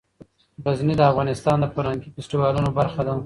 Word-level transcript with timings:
غزني 0.65 0.95
د 0.97 1.01
افغانستان 1.11 1.57
د 1.61 1.65
فرهنګي 1.73 2.09
فستیوالونو 2.15 2.69
برخه 2.79 3.01
ده. 3.07 3.13